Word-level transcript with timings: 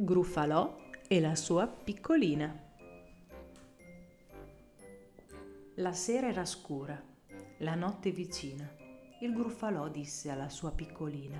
Gruffalò 0.00 0.76
e 1.08 1.18
la 1.18 1.34
sua 1.34 1.66
piccolina. 1.66 2.56
La 5.74 5.92
sera 5.92 6.28
era 6.28 6.44
scura, 6.44 7.02
la 7.58 7.74
notte 7.74 8.12
vicina. 8.12 8.72
Il 9.20 9.32
Gruffalò 9.32 9.88
disse 9.88 10.30
alla 10.30 10.50
sua 10.50 10.70
piccolina: 10.70 11.36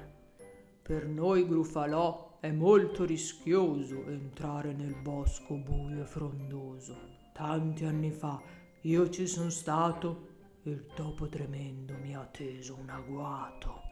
Per 0.82 1.06
noi 1.06 1.46
Gruffalò 1.46 2.38
è 2.40 2.50
molto 2.50 3.04
rischioso 3.04 4.04
entrare 4.08 4.72
nel 4.72 4.96
bosco 4.96 5.54
buio 5.54 6.02
e 6.02 6.06
frondoso. 6.06 6.96
Tanti 7.32 7.84
anni 7.84 8.10
fa 8.10 8.42
io 8.80 9.08
ci 9.08 9.28
sono 9.28 9.50
stato 9.50 10.30
e 10.64 10.70
il 10.70 10.84
topo 10.96 11.28
tremendo 11.28 11.94
mi 12.02 12.16
ha 12.16 12.24
teso 12.24 12.74
un 12.74 12.90
agguato. 12.90 13.82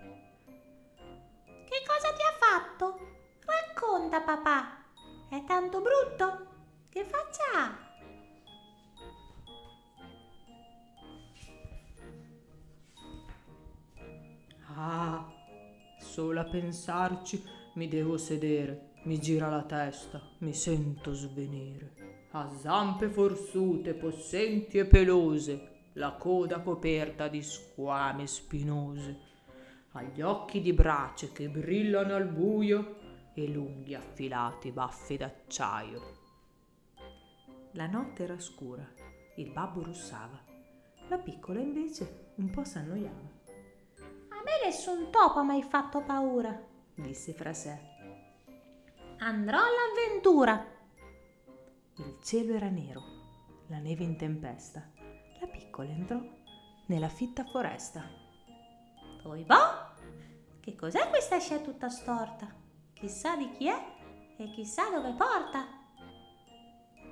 Racconta 4.16 4.20
papà. 4.20 4.84
È 5.28 5.44
tanto 5.44 5.82
brutto? 5.82 6.46
Che 6.88 7.04
faccia 7.04 7.42
ha? 7.54 7.84
Ah, 14.78 15.32
solo 15.98 16.40
a 16.40 16.44
pensarci 16.44 17.42
mi 17.74 17.88
devo 17.88 18.16
sedere, 18.16 18.92
mi 19.04 19.18
gira 19.18 19.50
la 19.50 19.62
testa, 19.62 20.22
mi 20.38 20.54
sento 20.54 21.12
svenire. 21.12 22.28
Ha 22.30 22.50
zampe 22.58 23.08
forsute, 23.08 23.94
possenti 23.94 24.78
e 24.78 24.86
pelose, 24.86 25.90
la 25.94 26.12
coda 26.12 26.60
coperta 26.60 27.28
di 27.28 27.42
squame 27.42 28.26
spinose, 28.26 29.18
ha 29.92 30.02
gli 30.02 30.20
occhi 30.22 30.60
di 30.60 30.72
brace 30.72 31.32
che 31.32 31.48
brillano 31.48 32.14
al 32.14 32.26
buio 32.26 33.04
e 33.36 33.48
lunghi 33.48 33.94
affilati 33.94 34.72
baffi 34.72 35.18
d'acciaio. 35.18 36.24
La 37.72 37.86
notte 37.86 38.22
era 38.22 38.38
scura, 38.38 38.88
il 39.36 39.50
babbo 39.50 39.82
russava, 39.82 40.42
la 41.08 41.18
piccola 41.18 41.60
invece 41.60 42.32
un 42.36 42.48
po' 42.48 42.64
s'annoiava. 42.64 43.34
A 44.28 44.42
me 44.42 44.64
nessun 44.64 45.10
topo 45.10 45.38
ha 45.38 45.42
mai 45.42 45.62
fatto 45.62 46.00
paura, 46.00 46.58
disse 46.94 47.34
fra 47.34 47.52
sé. 47.52 47.78
Andrò 49.18 49.58
all'avventura. 49.58 50.74
Il 51.98 52.18
cielo 52.22 52.54
era 52.54 52.70
nero, 52.70 53.02
la 53.66 53.78
neve 53.78 54.04
in 54.04 54.16
tempesta. 54.16 54.90
La 55.40 55.46
piccola 55.46 55.90
entrò 55.90 56.18
nella 56.86 57.08
fitta 57.08 57.44
foresta. 57.44 58.02
Poi 59.22 59.44
boh, 59.44 59.94
che 60.60 60.74
cos'è 60.74 61.10
questa 61.10 61.38
scia 61.38 61.58
tutta 61.58 61.90
storta? 61.90 62.64
Chissà 62.98 63.36
di 63.36 63.50
chi 63.50 63.68
è 63.68 63.78
e 64.38 64.50
chissà 64.50 64.88
dove 64.88 65.12
porta. 65.12 65.68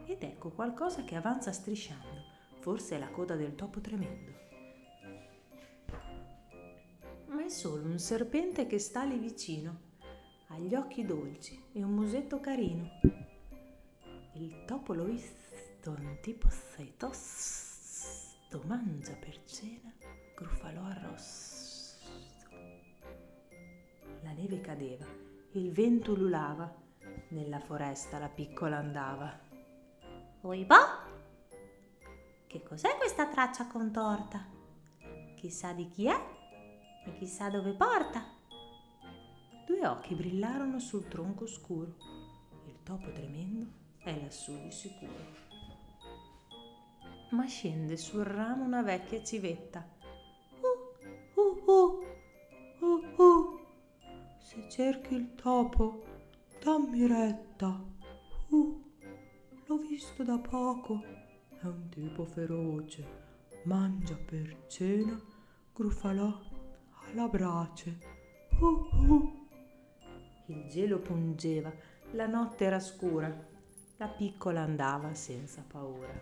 Ed 0.07 0.23
ecco 0.23 0.51
qualcosa 0.51 1.05
che 1.05 1.15
avanza 1.15 1.53
strisciando, 1.53 2.25
forse 2.61 2.97
è 2.97 2.99
la 2.99 3.11
coda 3.11 3.37
del 3.37 3.55
topo 3.55 3.81
tremendo. 3.83 4.33
Ma 7.27 7.45
è 7.45 7.49
solo 7.51 7.85
un 7.85 7.99
serpente 7.99 8.67
che 8.67 8.79
sta 8.79 9.05
lì 9.05 9.19
vicino, 9.19 9.93
ha 10.49 10.59
gli 10.59 10.75
occhi 10.75 11.05
dolci 11.05 11.63
e 11.73 11.83
un 11.83 11.91
musetto 11.93 12.41
carino. 12.41 12.89
Il 14.37 14.65
topo 14.65 14.95
l'ho 14.95 15.05
visto, 15.05 15.91
un 15.91 16.17
tipo 16.23 16.49
seitosto, 16.49 17.03
mangia 18.65 19.15
per 19.17 19.45
cena, 19.45 19.93
gruffalò 20.35 20.83
arrosto. 20.85 21.53
La 24.23 24.33
neve 24.33 24.63
cadeva 24.63 25.33
il 25.57 25.71
vento 25.71 26.13
ululava, 26.13 26.73
nella 27.29 27.61
foresta 27.61 28.19
la 28.19 28.29
piccola 28.29 28.79
andava. 28.79 29.39
Oibò! 30.41 30.77
Che 32.47 32.63
cos'è 32.63 32.97
questa 32.97 33.29
traccia 33.29 33.69
contorta? 33.69 34.45
Chissà 35.37 35.73
di 35.73 35.89
chi 35.89 36.07
è 36.07 36.17
e 37.07 37.15
chissà 37.15 37.51
dove 37.51 37.73
porta. 37.75 38.25
Due 39.65 39.87
occhi 39.87 40.15
brillarono 40.15 40.81
sul 40.81 41.07
tronco 41.07 41.47
scuro. 41.47 41.95
Il 42.67 42.83
topo 42.83 43.13
tremendo 43.13 43.67
è 43.99 44.21
lassù 44.21 44.61
di 44.61 44.73
sicuro. 44.73 45.43
Ma 47.31 47.47
scende 47.47 47.97
sul 47.97 48.25
ramo 48.25 48.65
una 48.65 48.83
vecchia 48.83 49.23
civetta. 49.23 49.87
Cerchi 54.75 55.15
il 55.15 55.37
topo, 55.37 56.03
dammi 56.61 57.07
retta. 57.07 57.81
Uh, 58.49 58.93
l'ho 59.67 59.77
visto 59.77 60.25
da 60.25 60.37
poco. 60.37 61.01
È 61.61 61.65
un 61.65 61.89
tipo 61.91 62.25
feroce. 62.25 63.07
Mangia 63.67 64.17
per 64.17 64.67
cena, 64.67 65.17
gruffalò 65.73 66.41
alla 67.07 67.29
brace. 67.29 67.99
Uh, 68.59 69.13
uh. 69.13 69.49
Il 70.47 70.67
gelo 70.67 70.99
pungeva, 70.99 71.73
la 72.11 72.27
notte 72.27 72.65
era 72.65 72.81
scura. 72.81 73.33
La 73.99 74.09
piccola 74.09 74.63
andava 74.63 75.15
senza 75.15 75.63
paura. 75.65 76.21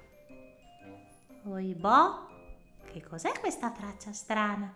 Oibò, 1.44 2.28
che 2.84 3.02
cos'è 3.02 3.32
questa 3.40 3.70
traccia 3.70 4.12
strana? 4.12 4.74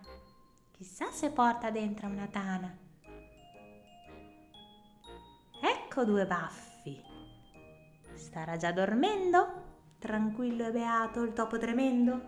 Chissà 0.71 1.11
se 1.11 1.29
porta 1.29 1.69
dentro 1.69 2.07
una 2.07 2.25
tana. 2.25 2.85
Ecco 5.97 6.05
due 6.05 6.27
baffi. 6.27 7.03
Starà 8.13 8.55
già 8.55 8.71
dormendo? 8.71 9.95
Tranquillo 9.97 10.67
e 10.67 10.71
beato 10.71 11.23
il 11.23 11.33
topo 11.33 11.57
tremendo? 11.57 12.21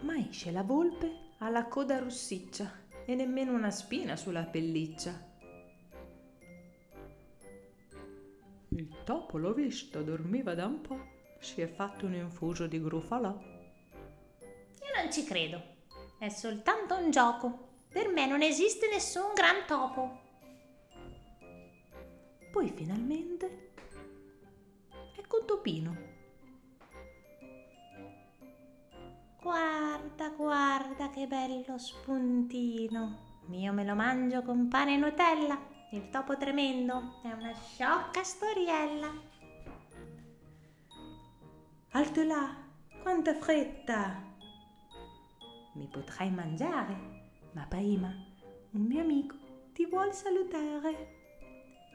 Ma 0.00 0.16
esce 0.16 0.50
la 0.52 0.62
volpe 0.62 1.34
alla 1.40 1.66
coda 1.66 1.98
rossiccia 1.98 2.72
e 3.04 3.14
nemmeno 3.14 3.52
una 3.52 3.70
spina 3.70 4.16
sulla 4.16 4.44
pelliccia. 4.44 5.12
Il 8.68 9.02
topo 9.04 9.36
l'ho 9.36 9.52
visto, 9.52 10.02
dormiva 10.02 10.54
da 10.54 10.64
un 10.64 10.80
po', 10.80 10.98
si 11.40 11.60
è 11.60 11.66
fatto 11.66 12.06
un 12.06 12.14
infuso 12.14 12.66
di 12.66 12.80
grufalà. 12.80 13.38
Io 14.38 15.02
non 15.02 15.12
ci 15.12 15.24
credo, 15.24 15.60
è 16.18 16.30
soltanto 16.30 16.96
un 16.96 17.10
gioco. 17.10 17.72
Per 17.94 18.08
me 18.08 18.26
non 18.26 18.42
esiste 18.42 18.88
nessun 18.88 19.34
gran 19.34 19.64
topo. 19.68 20.18
Poi 22.50 22.68
finalmente 22.70 23.70
ecco 25.16 25.38
un 25.38 25.46
topino. 25.46 25.96
Guarda, 29.40 30.28
guarda 30.30 31.10
che 31.10 31.28
bello 31.28 31.78
spuntino. 31.78 33.42
Io 33.52 33.72
me 33.72 33.84
lo 33.84 33.94
mangio 33.94 34.42
con 34.42 34.66
pane 34.66 34.94
e 34.94 34.96
Nutella. 34.96 35.56
Il 35.92 36.10
topo 36.10 36.36
tremendo 36.36 37.20
è 37.22 37.30
una 37.30 37.54
sciocca 37.54 38.24
storiella. 38.24 39.12
Alto 41.90 42.22
là, 42.24 42.56
quanta 43.00 43.36
fretta! 43.36 44.20
Mi 45.74 45.86
potrai 45.86 46.32
mangiare? 46.32 47.23
Ma 47.54 47.66
prima 47.66 48.12
un 48.72 48.82
mio 48.82 49.00
amico 49.00 49.36
ti 49.72 49.86
vuol 49.86 50.12
salutare. 50.12 51.22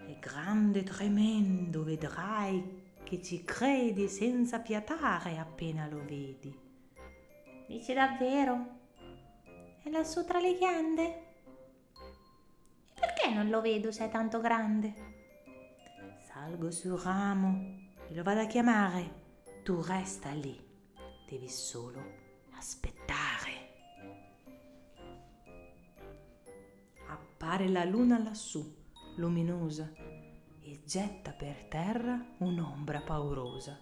È 0.07 0.17
grande, 0.19 0.83
tremendo, 0.83 1.83
vedrai 1.83 2.87
che 3.03 3.21
ci 3.21 3.43
credi 3.43 4.07
senza 4.07 4.59
piatare 4.59 5.37
appena 5.37 5.87
lo 5.87 6.03
vedi. 6.05 6.57
Dici 7.67 7.93
davvero? 7.93 8.77
È 9.83 9.89
lassù 9.89 10.23
tra 10.25 10.39
le 10.39 10.57
ghiande? 10.57 11.03
E 11.03 12.99
perché 12.99 13.29
non 13.33 13.49
lo 13.49 13.59
vedo 13.59 13.91
se 13.91 14.05
è 14.05 14.09
tanto 14.09 14.39
grande? 14.39 14.93
Salgo 16.25 16.71
sul 16.71 16.97
ramo 16.97 17.89
e 18.07 18.15
lo 18.15 18.23
vado 18.23 18.41
a 18.41 18.45
chiamare. 18.45 19.27
Tu 19.63 19.81
resta 19.81 20.31
lì, 20.31 20.57
devi 21.27 21.49
solo 21.49 22.01
aspettare. 22.51 23.08
Appare 27.49 27.67
la 27.67 27.83
luna 27.83 28.21
lassù, 28.21 28.63
luminosa, 29.15 29.91
e 30.61 30.83
getta 30.85 31.31
per 31.31 31.65
terra 31.67 32.23
un'ombra 32.37 33.01
paurosa. 33.01 33.75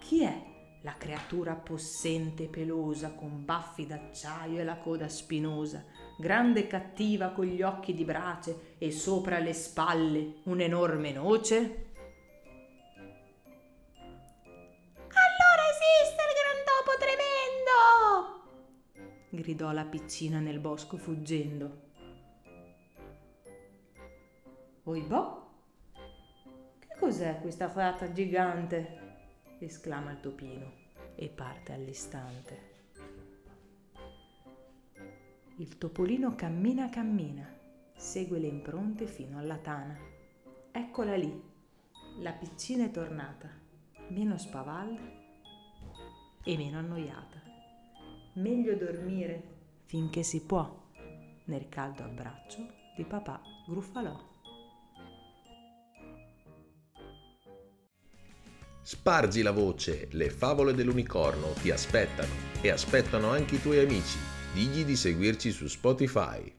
Chi 0.00 0.22
è 0.22 0.44
la 0.80 0.94
creatura 0.94 1.56
possente 1.56 2.44
e 2.44 2.48
pelosa, 2.48 3.12
con 3.12 3.44
baffi 3.44 3.86
d'acciaio 3.86 4.60
e 4.60 4.64
la 4.64 4.78
coda 4.78 5.10
spinosa, 5.10 5.84
grande 6.16 6.60
e 6.60 6.66
cattiva 6.66 7.32
con 7.32 7.44
gli 7.44 7.60
occhi 7.60 7.92
di 7.92 8.06
brace 8.06 8.76
e 8.78 8.90
sopra 8.92 9.38
le 9.40 9.52
spalle 9.52 10.36
un'enorme 10.44 11.12
noce? 11.12 11.56
Allora 15.04 15.64
esiste 15.68 16.22
il 16.24 16.32
gran 16.32 16.64
topo 16.64 16.96
tremendo! 16.98 18.46
gridò 19.28 19.70
la 19.70 19.84
piccina 19.84 20.38
nel 20.38 20.60
bosco 20.60 20.96
fuggendo. 20.96 21.87
Oibò! 24.88 25.46
Che 26.78 26.96
cos'è 26.98 27.40
questa 27.42 27.68
fata 27.68 28.10
gigante? 28.10 29.56
esclama 29.58 30.12
il 30.12 30.20
topino 30.20 30.72
e 31.14 31.28
parte 31.28 31.74
all'istante. 31.74 32.58
Il 35.56 35.76
topolino 35.76 36.34
cammina 36.34 36.88
cammina, 36.88 37.46
segue 37.96 38.38
le 38.38 38.46
impronte 38.46 39.06
fino 39.06 39.38
alla 39.38 39.58
tana. 39.58 39.94
Eccola 40.72 41.16
lì, 41.16 41.38
la 42.20 42.32
piccina 42.32 42.86
è 42.86 42.90
tornata, 42.90 43.50
meno 44.08 44.38
spavalda 44.38 45.02
e 46.42 46.56
meno 46.56 46.78
annoiata. 46.78 47.42
Meglio 48.36 48.74
dormire 48.74 49.56
finché 49.84 50.22
si 50.22 50.40
può 50.46 50.86
nel 51.44 51.68
caldo 51.68 52.04
abbraccio 52.04 52.66
di 52.96 53.04
papà 53.04 53.42
Gruffalò. 53.66 54.27
Spargi 58.90 59.42
la 59.42 59.50
voce, 59.50 60.08
le 60.12 60.30
favole 60.30 60.72
dell'unicorno 60.72 61.52
ti 61.60 61.70
aspettano 61.70 62.32
e 62.62 62.70
aspettano 62.70 63.28
anche 63.28 63.56
i 63.56 63.60
tuoi 63.60 63.80
amici. 63.80 64.16
Digli 64.54 64.82
di 64.82 64.96
seguirci 64.96 65.50
su 65.50 65.66
Spotify. 65.66 66.50